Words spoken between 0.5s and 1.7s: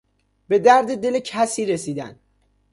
درد دل کسی